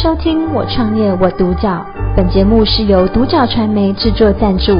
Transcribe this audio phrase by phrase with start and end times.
[0.00, 1.84] 收听我创业我独角，
[2.16, 4.70] 本节目是由独角传媒制作赞助，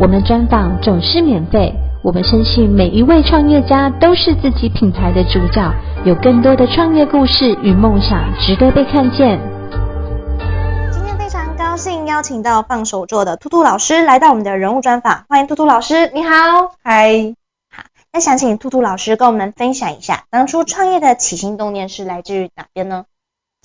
[0.00, 1.74] 我们专访总是免费。
[2.00, 9.40] 我们相信每一位创业家都是自己品牌的主角，有更多的创业故事与梦想值得被看见。
[10.92, 16.30] 今天非常高兴邀请到放手做的兔兔老师来到我们的人物专访，欢迎兔兔老师，你好，
[16.84, 17.34] 嗨，
[17.68, 17.82] 好，
[18.12, 23.06] 那想请兔兔老师跟我们分享一下，当初创业的起心动念是来自于哪边呢？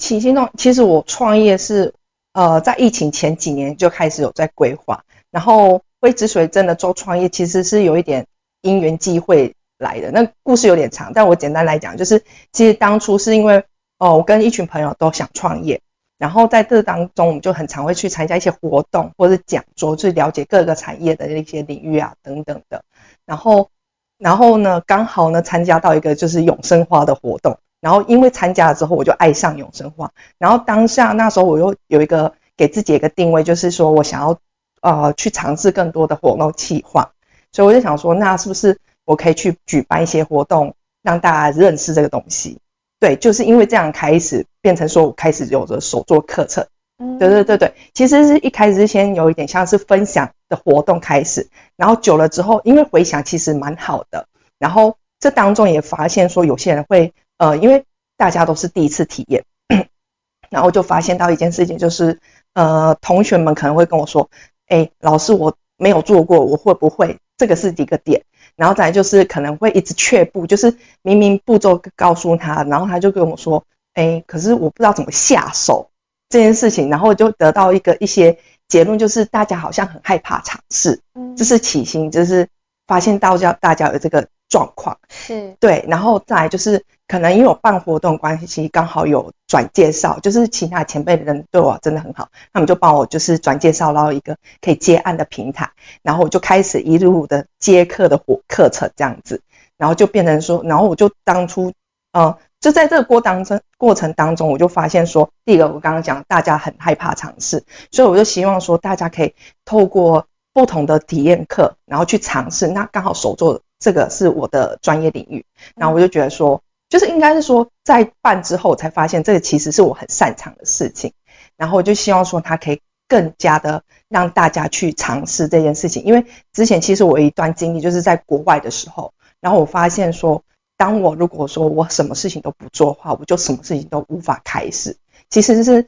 [0.04, 1.94] 起心动，其实我创业是，
[2.34, 8.28] 呃，在疫情前几年就开始有在规划，然后会之所以真的做创业，其实是有一点
[8.64, 10.12] 因缘际会来的。
[10.12, 12.22] 那故事有点长，但我简单来讲，就是
[12.52, 13.60] 其实当初是因为，
[13.98, 15.80] 哦、呃，我跟一群朋友都想创业，
[16.18, 22.84] 然后在这当中，我们就很常会去参加一些活动或者讲座，去了解各个产业的一些领域啊等等的。
[23.26, 23.70] 然后，
[24.18, 27.58] 然后呢，刚好呢参加到一个就是永生花的活动。
[27.84, 30.10] 然后因为参加了之后，我就爱上永生花。
[30.38, 34.40] 然后当下那时候我又有一个给自己一个定位，就是说我想要
[34.80, 37.12] 呃去尝试更多的活动企划。
[37.52, 42.58] 所以我就想说，那是不是我可以去举办一些活动，让大家认识这个东西？
[43.02, 46.66] 对，就是因为这样开始变成说我开始有着手作课程。
[47.00, 54.26] 嗯，对对对对，其实是一开始是先有一点像是分享的活动开始，然后久了之后，因为回想其实蛮好的，
[54.58, 57.14] 然后这当中也发现说有些人会。
[57.44, 57.84] 呃，因为
[58.16, 59.44] 大家都是第一次体验，
[60.50, 62.22] 然后就发现到一件事情，就是
[62.54, 64.30] 呃，同学们可能会跟我说，
[64.68, 67.20] 哎，老师我没有做过，我会不会？
[67.36, 68.24] 这个是几个点，
[68.56, 75.90] 然后再来就是可能会一直却步，就是明明步骤告诉他，然后他就跟我说，哎，可是我不知道怎么下手
[76.30, 82.48] 这件事情，然后就得到一个一些结论，就是大家好像很害怕尝试，嗯，这是起心，就是
[82.88, 84.30] 发现到家大家有这个。
[84.50, 95.70] 状况是对，然后再来就是可能因为我办活动关系，刚好有转介绍，就是其他前辈的人对我真的很好，他们就帮我就是转介绍到一个可以接案的平台，
[96.02, 99.44] 然后我就开始一路的接课的活课程这样子，
[99.78, 101.72] 然后就变成说，然后我就当初
[102.14, 109.36] 呃就在这个过当中过程当中，我就发现说，第一个我刚刚讲大家很害怕尝试，所以我就希望说大家可以
[109.66, 113.62] 透过不同的体验课，然后去尝试，那刚好手作。
[113.80, 115.44] 这个是我的专业领域，
[115.76, 116.62] 然后我就觉得说，
[116.94, 121.12] 就是应该是说，在办之后才发现，这个其实是我很擅长的事情，
[121.58, 126.04] 然后我就希望说，它可以更加的让大家去尝试这件事情。
[126.04, 129.12] 因为之前其实我有一段经历，就是在国外的时候，
[129.42, 130.44] 然后我发现说，
[130.78, 134.96] 当我如果说我什么事情都不做的话，我就什么事情都无法开始。
[135.32, 135.88] 其实是，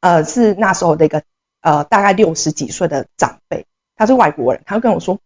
[0.00, 1.22] 呃，是那时候的一个
[1.62, 3.64] 呃大概六十几岁的长辈，
[3.96, 5.18] 他是外国人，他就跟我说。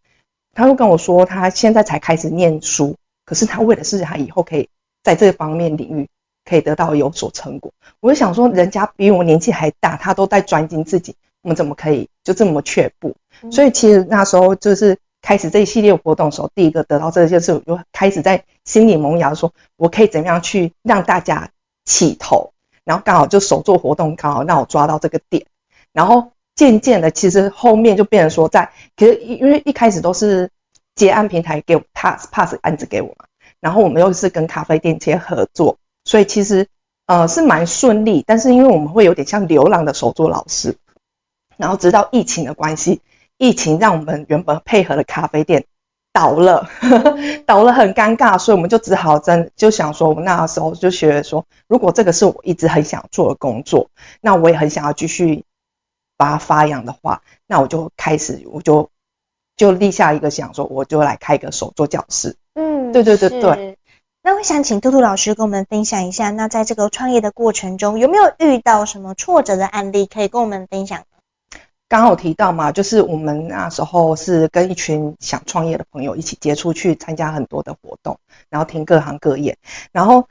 [0.53, 4.70] 他会跟我说，他现在才开始念书，可是他为的是他以后可以
[5.06, 6.08] 在这方面领域
[6.44, 7.72] 可以得到有所成果。
[8.00, 13.14] 我就想说，人家比我年纪还大，他都在专精自己，我们怎么可以就这么却步？
[13.52, 21.50] 所以其实那时候就是开始这一系列活动的时候，第一个得到这个就是，我就开始在心里萌芽，说我可以怎么样去让大家
[21.84, 22.52] 起头，
[22.84, 25.46] 然后刚好就手作活动刚好让我抓到这个点，
[25.92, 26.32] 然后。
[26.56, 30.48] 渐渐的，其实后面就变成说在，在其实因为一开始都是
[30.94, 33.26] 接案平台给我 pass pass 案子给我嘛，
[33.60, 36.68] 然后我们又是跟咖啡店接合作，所以其实
[37.06, 38.24] 呃是蛮顺利。
[38.26, 40.76] 但是因为我们会有点像流浪的手作老师，
[41.56, 43.00] 然后直到疫情的关系，
[43.38, 45.66] 疫情让我们原本配合的咖啡店
[46.12, 53.90] 倒了，呵 呵倒了很尴尬，所以我们就只好真就想说，我们那时候就觉得说，如果这个是我一直很想做的工作，
[54.20, 55.44] 那我也很想要继续。
[56.18, 58.88] 把它发扬的话，那我就开始，我就
[59.54, 62.36] 就立下一个想说，我就来开一个手作教室。
[62.56, 63.78] 嗯，对对对对。
[64.22, 71.04] 那我想请兔兔老师跟我们分享一下，那在这个创业的过程中，有没有遇到什么挫折的案例可以跟我们分享？
[71.88, 78.18] 刚好提到嘛，就是我们那时候是跟一群想创业的朋友一起接触去参加很多的活动，
[78.48, 79.58] 然后听各行各业，
[79.92, 80.26] 然后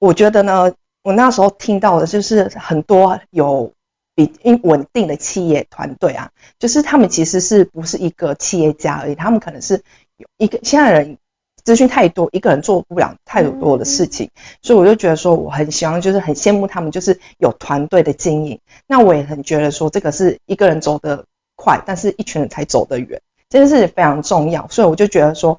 [0.00, 3.72] 我觉得呢，我那时候听到的就是很多有。
[4.16, 6.30] 比因稳定的企业团队啊，
[6.60, 9.82] 就是他们其实是不是一个企业家而已，他们可能是
[10.16, 11.18] 有一个现在人
[11.64, 14.30] 资讯太多，一个人做不了太多的事情，
[14.62, 18.60] 所以我就觉得说我很希望，就是很羡慕他们，就是有团队的经营。
[18.86, 21.24] 那我也很觉得说这个是一个人走得
[21.56, 24.68] 快，但是一群人才走得远，这件事情非常重要。
[24.68, 25.58] 所以我就觉得说，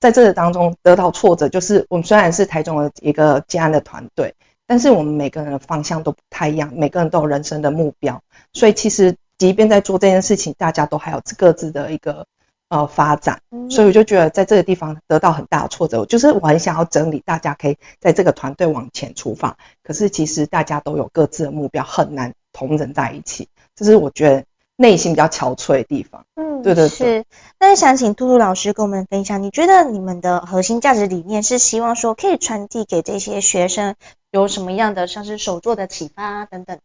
[0.00, 4.34] 在这个当中得到挫折，就是我们虽然是台中的一个接案的团队。
[4.64, 8.22] 但是我们每个人的方向都不太一样，每个人都有人生的目标，
[8.54, 12.26] 所以其实即便在做这件事情，大家都还有各自的一个
[12.72, 24.46] 呃发展，所以我就觉得在这个地方得到很大的挫折，就是我很想要整理大家可以在这个团队往前出发，可是其实大家都有各自的目标，很难同人在一起，这是我觉得
[24.76, 26.24] 内心比较憔悴的地方。
[26.34, 27.20] 嗯，对对对。
[27.20, 27.24] 是，
[27.60, 33.96] 那想请兔兔老师跟我们分享，你觉得你们的核心价值理念是希望说可以传递给这些学生
[34.30, 36.78] 有什么样的，像是手作的启发啊等等？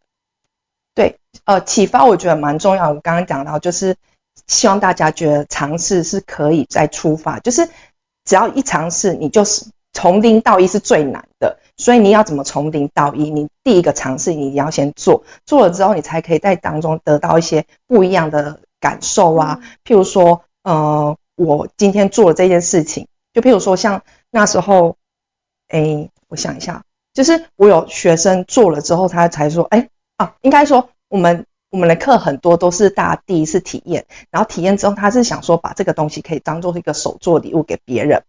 [0.93, 2.89] 对，呃，启发我觉得蛮重要。
[2.89, 3.95] 我刚刚讲到就是。
[4.47, 7.67] 希望大家觉得尝试是可以再出发，就是
[8.25, 11.59] 只要一尝试，你就是从零到一是最难的。
[11.75, 13.29] 所以你要怎么从零到一？
[13.29, 19.59] 你第一个尝试，你要先做，做了之后，你才可以在当中得到一些不一样的感受啊。
[19.85, 24.01] 譬如说，呃，我今天做了这件事情，就譬如说像
[24.31, 24.95] 那时候，
[25.67, 26.83] 哎，我想一下，
[27.13, 31.45] 就是我有学生做了之后，他才说，哎，啊，应该说我们。
[31.69, 38.23] 我们的课很多都是大家第一次体验，然后体验之后，他是想说把这个东西可以当做一个手作礼物给别人，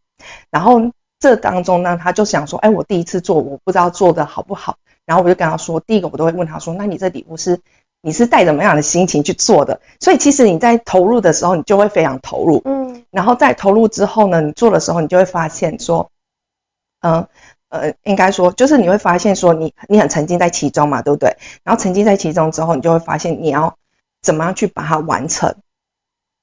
[0.50, 0.90] 然后
[1.20, 7.60] 这当中呢，他就想说，哎，我第一次做，我不知道做的好不好，然后我就跟他说，第一个我都会问他说，那你这礼物是
[8.02, 9.80] 你是带怎么样的心情去做的？
[10.00, 16.10] 所以其实你在投入的时候，你就会非常投入，嗯，然后在投入之后呢，你做的时候，你就会发现说，
[17.00, 17.14] 嗯。
[17.14, 17.28] 呃，
[18.04, 21.36] 应该说，就是你会发现说你，你你很沉浸在其中嘛，对不对？
[21.64, 23.76] 然后沉浸在其中之后，你就会发现你要
[24.22, 25.56] 怎么样去把它完成，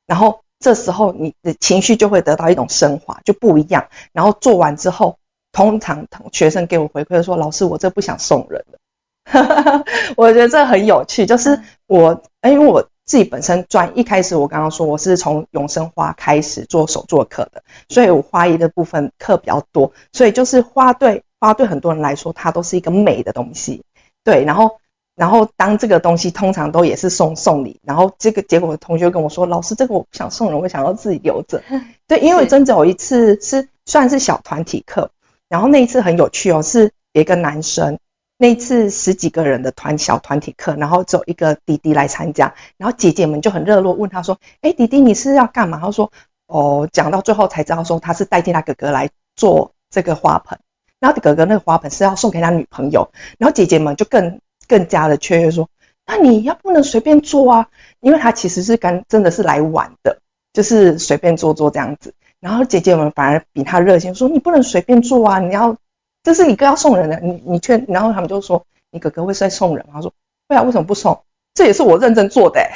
[0.05, 3.87] 然后这时候你的情绪就会得到一种升华，就不一样。
[4.13, 5.17] 然后做完之后，
[5.51, 8.79] 通常学生给我回馈说：“老师，我这不想送人了。
[10.17, 12.87] ”我觉得这很有趣，就是我，因为我。
[13.05, 23.83] 自己本身专一开始，我刚刚说我是从永生花开始做手作课的，所以我花艺的部分课比较多，所以就是花对花对很多人来说，它都是一个美的东西，
[24.23, 24.79] 对，然后
[25.15, 31.61] 然后当这个东西通常都也是送送礼，然后这个结果同学跟我说，老师这个我不想送人，我想要自己留着，
[32.07, 35.11] 对，因为真的有一次是算是小团体课，
[35.47, 37.99] 然后那一次很有趣哦，是一个男生。
[38.37, 46.11] 那次十几个人的团小团体课，然后只有一个弟弟来参加，然后姐姐们就很热络问他说：“哎，弟弟你是要干嘛？”他说
[46.47, 50.59] ：“哦，讲到最后才知道说他是代替他哥哥来做这个花盆，
[50.99, 55.69] 然后哥哥那个花盆是要送给他女朋友，然后姐姐们就更更加的雀跃说：
[56.05, 57.69] 那你要不能随便做啊，
[58.01, 60.19] 因为他其实是跟真的是来玩的，
[60.51, 65.77] 就是随便做做这样子，然后姐姐们反而比他热心，说你不能随便做啊，你要。”
[66.25, 69.93] 这是你哥要送人的，你你劝，然后他们就说你哥哥会再送人吗？
[69.93, 70.11] 他说
[70.47, 71.21] 对啊，为什么不送？
[71.53, 72.67] 这也是我认真做的，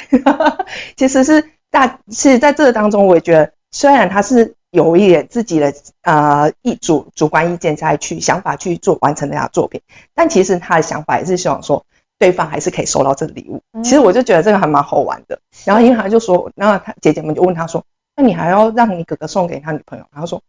[0.96, 9.82] 其实是大，其实在这个当中，我也觉得虽然他是有一点自己的呃意主主观意见下去想法去做完成那样作品，
[10.14, 11.84] 但其实他的想法也是希望说
[12.18, 13.60] 对方还是可以收到这个礼物。
[13.82, 15.38] 其实我就觉得这个还蛮好玩的。
[15.64, 17.84] 然后因为他就说，然后他姐姐们就问他说，
[18.16, 20.06] 那你还要让你哥哥送给他女朋友？
[20.12, 20.40] 然后说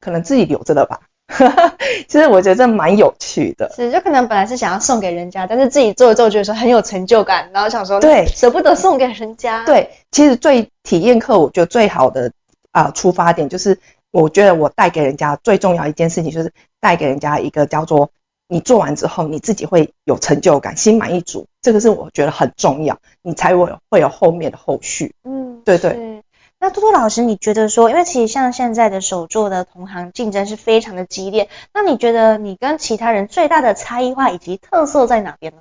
[0.00, 1.00] 可能自己留着的吧。
[2.08, 9.64] 其实我觉得这蛮有趣的，是就可能本来是想要送给人家，但是自己做了之后觉得说很有成就感，然后想说对舍不得送给人家。
[9.64, 12.32] 对，其实最体验课我觉得最好的
[12.70, 13.78] 啊、呃、出发点就是，
[14.12, 18.10] 我觉得我带给人家最重要一件事情就是带给人家一个叫做
[18.48, 25.12] 你做完之后你自己会有成就感，心满意足，这个是我觉得很重要，你才会会有后面的后续。
[25.24, 26.15] 嗯，对对。
[26.58, 35.58] 那兔兔老师，你觉得说，因为其实像现在的手作的同行竞争是非常的激烈，那你觉得你跟其他人最大的差异化以及特色在哪边呢？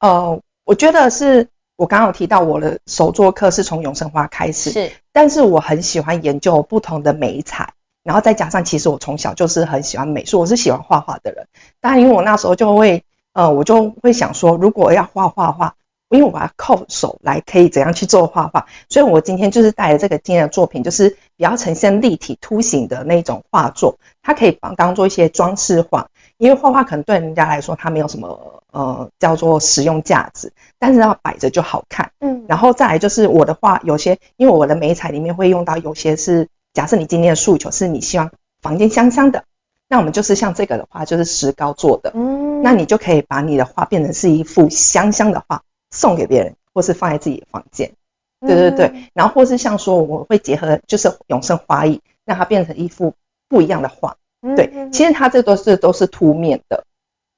[0.00, 7.72] 呃，我觉得是我刚刚有提到我的手作课是从永生花开始，是，但是我很喜欢研究不同的美彩，
[8.04, 11.48] 然后再加上其实我从小就是很喜欢美术，我是喜欢画画的人，
[11.80, 15.74] 当然因为我那时候就会，呃，我就会想说，如果要画画的话。
[16.08, 26.08] 因为我要靠手来，可以怎样去做画画，所以我今天就是带了这个今天的作品，就是比较呈现立体凸形的那种画作，它可以帮当做一些装饰画。
[26.38, 32.12] 因为画画可能对人家来说它没有什么呃叫做实用价值，但是要摆着就好看。
[32.20, 38.30] 嗯，然后再来就是我的画有些，因为我的媒材里面会用到有些是，假设你今天的诉求是你希望
[38.62, 39.42] 房间香香的，
[39.88, 45.62] 那我们就是像这个的话就是石膏做的，嗯，那你就可以把你的画变成是一幅香香的画。
[45.90, 47.92] 送给别人，或是放在自己的房间，
[48.40, 53.14] 对对对，嗯、然后或是像说我会结合就是永生花艺，让它变成一幅
[53.48, 56.84] 不一样的画，嗯、对，其实它这都是都是凸面的，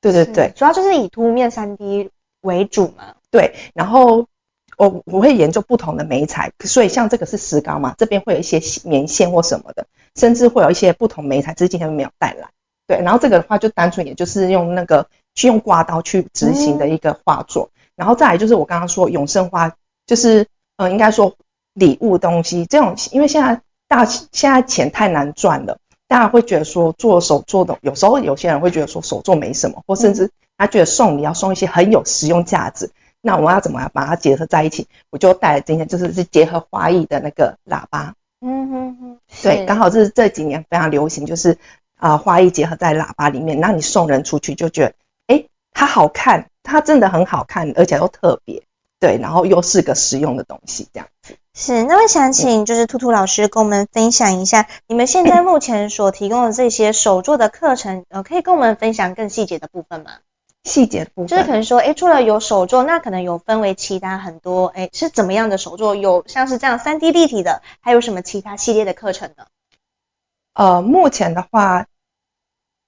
[0.00, 2.10] 对对对，主要就是以凸面三 D
[2.42, 4.26] 为主嘛，对，然后
[4.76, 12.48] 我我会研究不同的媒材，所以像这个是石膏嘛，这边会有一些棉线或什么的，甚至会有一些不同媒材，只是今天没有带来，
[12.86, 17.70] 对，然后这个的话就单纯也就是用那个去用刮刀去执行的一个画作。
[17.74, 19.74] 嗯然后再来就是我刚刚说永生花，
[20.06, 20.46] 就是
[20.78, 21.36] 呃应该说
[21.74, 25.76] 礼物东西这种，因为现在大家现在钱太难赚了，
[26.08, 32.90] 大家会觉得说做手做的，有时候有些人会觉得说手做没什么，或甚至他觉得送礼要送一些很有实用价值。
[33.20, 34.88] 那我要怎么样把它结合在一起？
[35.10, 38.14] 我就带来今天就是是结合花艺的那个喇叭。
[38.40, 41.58] 嗯哼哼，对，刚好是这几年非常流行，就是
[41.96, 44.94] 啊、呃、花艺结合在喇叭里面，那你送人出去就觉得，
[45.26, 48.62] 哎，它好看，它真的很好看，而且又特别，
[48.98, 51.36] 对，然后又是个实用的东西，这样子。
[51.52, 60.12] 是，那我想请就是兔兔老师跟我们分享一下，你们现在目前所提供的这些手作的课程，呃，可以跟我们分享更细节的部分吗？
[60.64, 65.96] 细节部分就是可能说，诶，除了有手作，那可能有分为其他很多，诶，是怎么样的手作？
[65.96, 69.46] 有像是这样三 D 立体的，还有什么其他系列的课程呢？
[70.52, 71.86] 呃，目前的话，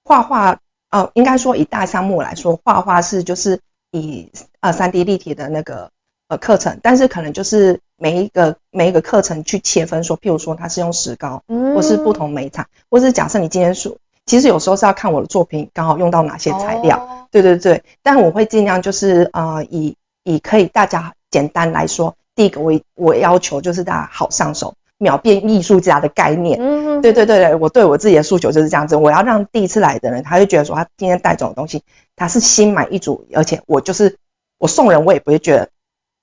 [0.03, 0.59] 画画，
[0.93, 3.59] 呃，应该说以大项目来说，画画是就是
[3.89, 5.89] 以呃三 D 立体的那个
[6.27, 13.97] 呃课程，但是可能就是每一个每一个课程去切分说，譬如说它是用石膏，嗯，或是不同媒材，或是假设你今天说。
[14.25, 17.83] 其实有时候是要看我的作品刚好用到哪些材料，哦、对对对。
[18.03, 26.57] 但我会尽量就是呃以以可以大家简单来说，第一个我我要求就是大家好上手，秒变艺术家的概念。
[26.59, 31.83] 嗯哼，对对对对，我对我自己的诉求就是这样子，我要让第一次来的人，他就觉得说他今天带这种东西，
[32.15, 34.17] 他是心满意足，而且我就是
[34.57, 35.69] 我送人，我也不会觉得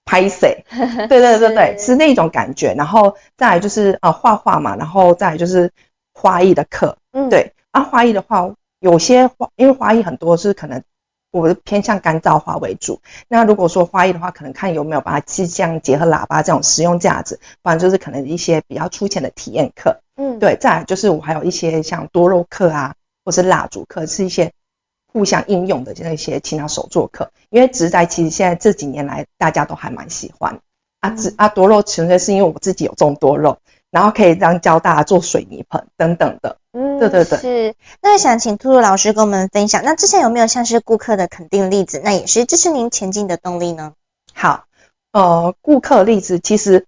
[0.05, 0.65] 拍谁。
[1.09, 2.75] 对对对对，是，是那种感觉。
[2.75, 5.71] 然后再来就是呃画画嘛，然后再来就是
[6.13, 7.53] 花艺的课，嗯，对。
[7.73, 10.83] 啊，花艺的话，有些花，因为花艺很多是可能
[11.31, 13.01] 我是偏向干燥花为主。
[13.29, 20.01] 那如果说花艺的话，可能看有没有把它去像结合喇叭这种实用价值，不然就是可能一些比较粗浅的体验课。
[20.17, 20.57] 嗯，对。
[20.57, 22.95] 再来就是我还有一些像多肉课啊，
[23.25, 24.53] 或是蜡烛课，是一些
[25.13, 27.31] 互相应用的那些其他手作课。
[27.51, 30.61] 因为植栽其实现在这几年来大家都还蛮喜欢。
[31.01, 33.59] 啊，植啊多肉纯粹是因为我自己有种多肉。
[33.93, 37.75] 然后可以让教大家做水泥盆等等的，嗯，对对对，是。
[38.01, 43.95] 那想请兔兔老师跟我们分享，那之前有没有像是顾客的肯定例子，那也是支持您前进的动力呢？
[44.33, 44.67] 好，
[45.13, 46.87] 呃，顾客例子其实，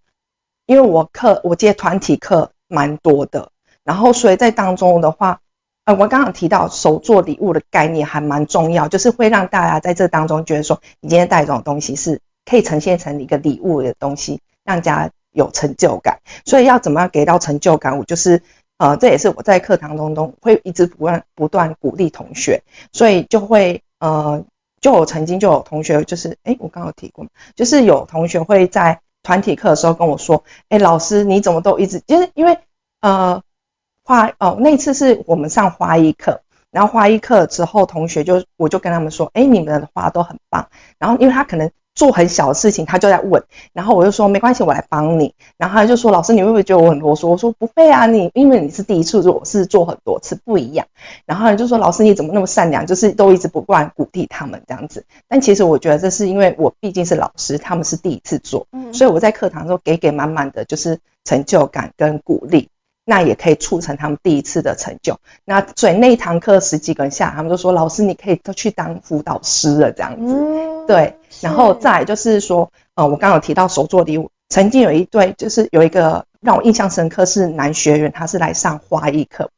[0.66, 3.50] 因为我课我接团体课蛮多的，
[3.82, 5.40] 然后所以在当中的话，
[5.84, 15.10] 呃，我刚刚提到手做礼物的概念还蛮重要，就是会让大家在这当中觉得说，你今天带这种东西是可以呈现成一个礼物的东西，让大家。
[15.34, 17.96] 有成就感，所以要怎么样给到成就感？
[17.96, 18.42] 我就是，
[18.82, 24.44] 呃，这也是我在课堂当中会一直不断不断鼓励同学，所以就会，呃，
[24.80, 27.24] 就我曾经就有同学就是，诶，我刚刚有提过，
[27.54, 32.58] 就是有同学会在团体课的时候跟我说，诶，老师你怎么都一直，就是因为，
[33.02, 33.40] 呃，
[34.02, 36.40] 花，哦，那次是我们上花艺课，
[36.72, 41.70] 然后花艺课之后，同学就我就跟他们说，诶，你们的花都很棒，然后因为他可能。
[41.94, 45.34] 做很小的事情，他就在问，然后我就说没关系，我来帮你。
[45.56, 47.28] 然后他就说老师，你会不会觉得我很啰嗦？
[47.28, 50.86] 我说不会啊，你因为你是第一次做，我是做很多次不一样。
[51.26, 55.04] 然后他就说老师你怎么那么善良，就是都一直不断鼓励他们这样子。
[55.28, 62.68] 但其实我觉得这是因为我毕竟是老师，他们是第一次做，所以我在课堂中给给满满的就是成就感跟鼓励。
[63.12, 65.18] 那也可以促成他们第一次的成就。
[65.44, 71.14] 那所以那一堂课十几个人下来，他们就说：“老师，你可以都去当辅导师了。”这样子，嗯、对。
[71.42, 79.50] 然后再来就是说，呃，我刚刚有提到手作礼物，曾经有一对，就是有一个让我印象深刻是男学员，他是来上花艺课，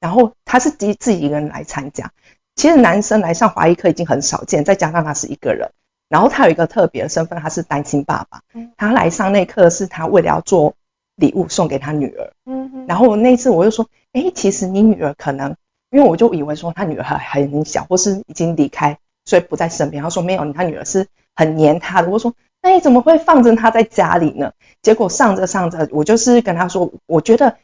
[0.00, 2.10] 然后他是自己自己一个人来参加。
[2.56, 5.68] 其实男生来上华裔课已经很少见，再加上他是一个人，
[6.08, 8.40] 然后他有一个特别的身份，他是单亲爸爸。
[8.78, 10.72] 他来上那课是他为了要做。
[11.16, 15.54] 礼物送给他女儿，嗯哼，然后那一次我就说，哎、欸，其实你女儿可能，
[15.90, 20.02] 因为我就以为说他女儿还很小，或是已经离开，所以不在身边。
[20.02, 22.08] 他说没有，他女儿是很黏他的。
[22.08, 24.52] 我说那你怎么会放着他在家里呢？
[24.82, 27.56] 结果上着上着，我就是跟他说，我觉得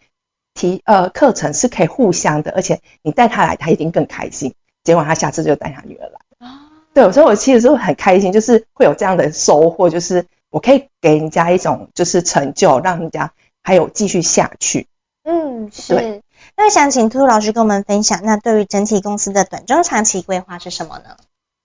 [0.54, 4.54] 提呃课程是可以互相的，而且你带他来，他一定更开心。
[4.84, 13.32] 结果他下次就带他女儿来，啊，对，所以我其实是很开心，就是会有这样的收获，就是我可以给人家一种就是成就，让人家。
[13.60, 14.86] 还有继续下去，
[15.24, 16.22] 嗯，是。
[16.56, 21.18] 那想请兔兔老师跟我们分享，那对于整体公司的短中长期规划是什么呢？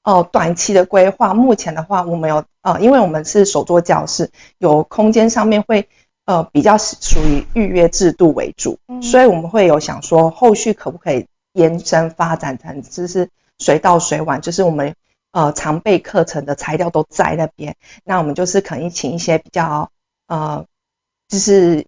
[0.04, 5.88] 哦，短期的规划，目前的话，我们有呃，因为我们是手作教室，有空间上面会
[6.26, 14.94] 呃比较属于预约制度为主，嗯，所以我们会有想说，后续可不可以延伸发展成就是随到随晚，就是我们
[15.34, 17.76] 呃常备课程的材料都在那边，
[18.06, 19.92] 那我们就是可以请一些比较
[20.28, 20.66] 呃
[21.28, 21.86] 就是。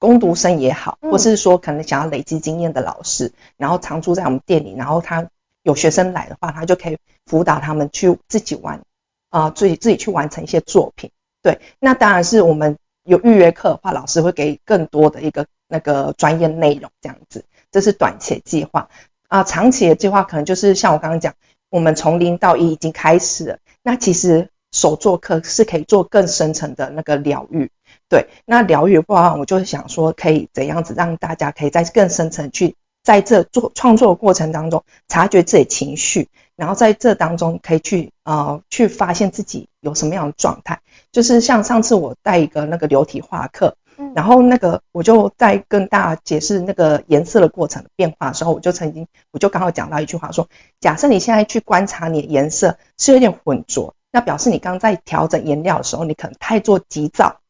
[0.00, 5.30] 工读生也好，或是说可能想要累积经验的老师，然后常住在我们店里，然后他
[5.62, 8.82] 有学生来的话，他就可以辅导他们去自己玩，
[9.30, 11.10] 啊、呃，自己自己去完成一些作品。
[11.40, 17.46] 对，那当然是我们有预约课的话，老师会给更多的一个那个专业内容这样子。
[17.70, 18.90] 这是短期计划
[19.28, 21.32] 啊，长期的计划可能就是像我刚刚讲，
[21.74, 23.58] 我们从零到一已经开始了。
[23.82, 27.68] 那其实手作课是可以做更深层的那个疗愈。
[28.08, 40.78] 对，那疗愈的话，我就想说，可以怎样子让大家可以在更深层去，在这做创作的过程当中，察觉自己情绪，然后在这当中可以去呃去发现自己有什么样的状态。
[41.10, 43.76] 就是像上次我带一个那个流体画课，
[44.14, 50.48] 然后那个我就在跟大家解释那个颜色的过程的变化的时候，我就曾经我就刚好讲到一句话说，
[50.80, 57.40] 假设你现在去观察你的颜色是有点浑浊，那表示你刚在调整颜料的时候，你可能太做急躁。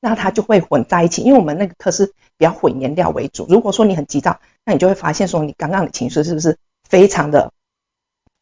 [0.00, 3.46] 那它就会混在一起，因为我们那个课是比较混颜料为主。
[3.48, 6.56] 如果说你很急躁，那你就会发现说你刚刚的情绪是不是
[6.88, 7.52] 非常的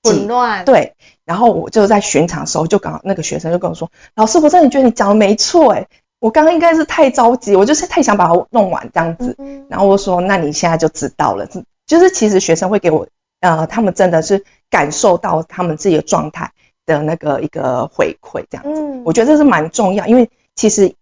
[0.02, 0.66] 混乱？
[0.66, 0.94] 对。
[1.24, 9.36] 然后我就在巡场的时候，就刚好那个学生就跟我说：“老师，我真的觉得你讲的没错，诶，我刚刚应该是太着急，我就是太想把它弄完这样子。”
[9.68, 11.46] 然后我说：“那你现在就知道了，
[11.86, 13.06] 就是其实学生会给我，
[13.40, 16.52] 呃，他们真的是感受到他们自己的状态
[16.84, 18.80] 的那个一个回馈这样子。
[18.80, 20.94] 嗯，我觉得这是蛮重要，因为其实。”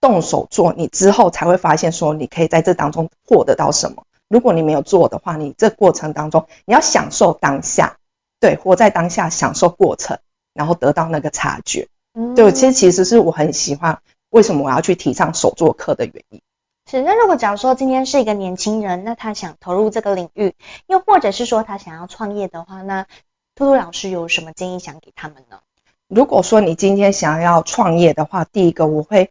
[0.00, 4.04] 动手做，你之后才会发现说，你可以在这当中获得到什么。
[4.28, 7.96] 如果你没有做的话，你这过程当中你要享受当下，
[8.38, 10.18] 对，活在当下，享受过程，
[10.52, 11.88] 然后得到那个察觉。
[12.12, 13.98] 嗯，对，其实其实是我很喜欢，
[14.34, 16.42] 为什么我要去提倡手作课的原因。
[16.90, 20.56] 是，那如果假如说今天是一个年轻人，那他想投入这个领域，
[20.88, 23.04] 又或者是说他想要创业的话，那
[23.54, 25.60] 兔兔老师有什么建议想给他们呢？
[26.08, 29.30] 如果说你今天想要创业的话，第一个我会。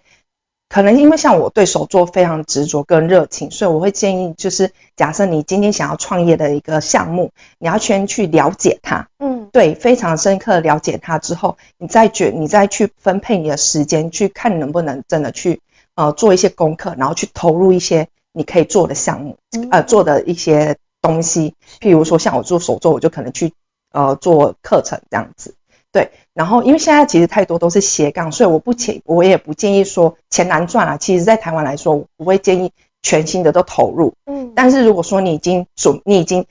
[0.73, 15.61] 可能因为像我对手作非常执着跟热情，所以我会建议，就是假设你今天想要创业的一个项目，你要先去了解它，嗯，对，非常深刻的了解它之后，你再决你再去分配你的时间，去看能不能真的去
[15.93, 19.37] 呃做一些功课，然后去投入一些你可以做的项目，
[19.69, 23.53] 呃，做的一些东西，譬如说像我做手作，我就可能去
[23.91, 25.53] 呃做课程这样子。
[25.93, 30.97] 对，然后因为现在其实太多都是斜杠，所以我不建，我也不建议说钱难赚啊。
[30.97, 32.71] 其实，在台湾来说，我不会建议
[33.03, 34.15] 全新的都投入。
[34.25, 36.47] 嗯，但是如果说你已经准，你已经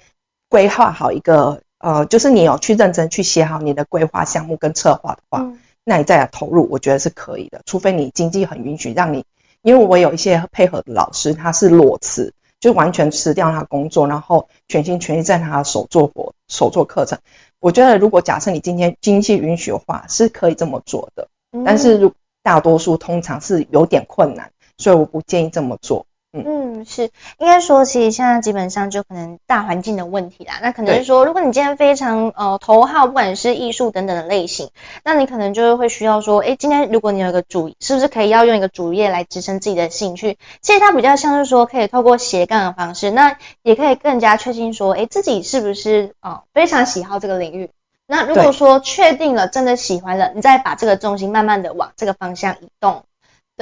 [0.49, 7.63] 规划好一个，呃，就是你有去认真去写好你的规划项目跟策划的话，嗯，那你再来投入，我觉得是可以的。
[7.67, 9.25] 除非你经济很允许，让你，
[9.63, 17.19] 因为我有一些配合的老师，他是裸辞，就完全辞掉他工作，然后全心全意在他的手作活手作课程。
[17.63, 21.29] 我觉得，如果假设你今天经济允许的话，是可以这么做的。
[21.65, 26.05] 但是，如大多数通常是有点困难，所以我不建议这么做。
[26.33, 30.55] 嗯，嗯，是应该说，其实现在基本上就可能大环境的问题啦。
[30.63, 34.71] 那可能是说，如果你今天非常呃头号，不管是艺术等等的类型，
[35.05, 40.39] 那你可能就是会需要说，哎，今天如果你有一个主，是不是可以要用一个主业来支撑自己的兴趣？
[40.61, 47.71] 其实它比较像是说，可以透过斜杠的方式，那也可以更加确信说，哎，自己是不是哦、呃、非常喜好这个领域？
[48.07, 53.05] 那如果说确定了，真的喜欢了，你再把这个重心慢慢的往这个方向移动。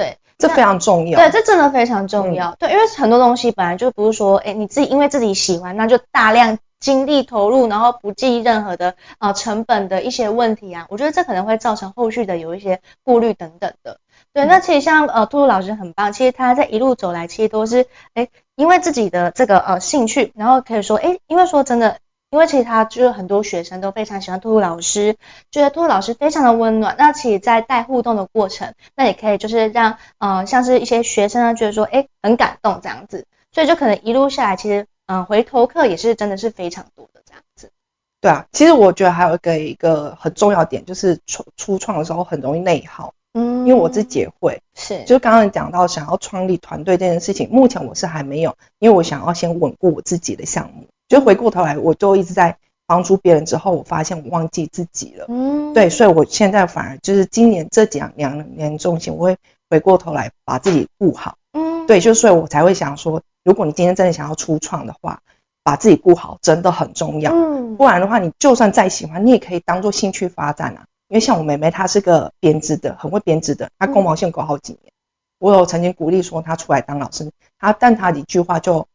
[0.01, 1.19] 对，这非常重要。
[1.19, 2.51] 对，这真的非常重要。
[2.53, 13.99] 嗯、对，因为很多东西本来就不是说，哎，你自己因为自己喜欢，那就大量精力投入，然后不计任何的啊、呃、成本的一些问题啊，我觉得这可能会造成后续的有一些顾虑等等的。
[14.33, 21.99] 对，嗯、那其实像呃兔兔老师很棒，其实他在一路走来，其实都是哎因为自己的这个呃兴趣，然后可以说哎，因为说真的。
[22.31, 25.17] 因为其实他就是很多学生都非常喜欢兔兔老师，
[25.51, 26.95] 觉得兔兔老师非常的温暖。
[26.97, 33.27] 那其实，在带互动的过程，那也可以就是让呃像是一些学生呢觉得说，哎，很感动这样子。
[33.51, 37.73] 所以就可能一路下来，其实嗯、呃、回头客也是真的是非常多的这样子。
[38.21, 43.13] 对啊，其实我觉得还有一个一个很重要点，就是初初创的时候很容易内耗。
[43.33, 50.87] 嗯，因为我自己也会是，就是刚刚讲到想要创立团队这件事情，目前我是还没有，因为我想要先稳固我自己的项目。
[51.11, 55.27] 就回过头来，我就一直在帮助别人，之后我发现我忘记自己了。
[55.29, 59.37] 嗯，对，所以我现在反而就是今年这几两年中心，我会
[59.69, 61.37] 回过头来把自己顾好。
[61.53, 65.21] 嗯，对，就所以我才会想说，如果你今天真的想要初创的话，
[65.65, 67.33] 把自己顾好真的很重要。
[67.33, 70.85] 嗯，不然的话，你就算再喜欢，你也可以当做兴趣发展啊。
[71.09, 74.93] 因为像我妹妹，她是个编织的，很会编织的，她勾毛线勾好几年。
[75.41, 78.87] 我有曾经鼓励说她出来当老师，她但她一句话就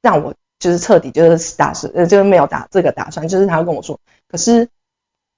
[0.00, 0.32] 让我。
[0.60, 4.68] 就是彻底就是打死，呃，就是没有打这个打算，就是他跟我说，可是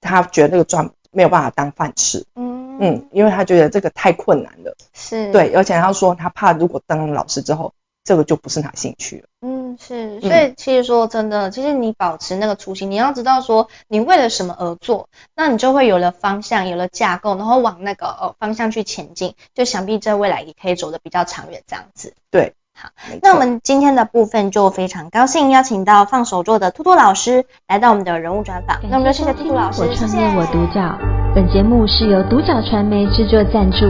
[0.02, 2.60] 他觉得这个赚没有办法当饭吃，嗯。
[2.80, 5.30] 嗯，因为他觉得这个太困难了，是。
[5.30, 22.54] 对，而且他说他怕如果当了老师之后，这个就不是他兴趣了，嗯是，所以其实说真的，其实你保持那个初心，你要知道说你为了什么而做，那你就会有了方向，有了架构，然后往那个呃方向去前进，就想必在未来也可以走得比较长远这样子，对。
[22.74, 22.88] 好，
[23.22, 28.78] 那我们今天的部分就非常高兴邀请到放手座的兔兔老师来到我们的人物专访。
[28.90, 29.82] 那我们就谢谢兔兔老师。
[29.82, 30.98] 我创业我独角，
[31.34, 33.86] 本节目是由独角传媒制作赞助，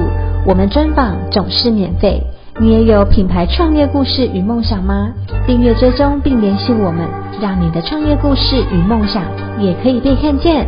[0.47, 2.23] 我们专访总是免费。
[2.61, 5.11] 你也有品牌创业故事与梦想吗？
[5.47, 7.09] 订阅追踪并联系我们，
[7.41, 9.23] 让你的创业故事与梦想
[9.59, 10.67] 也可以被看见。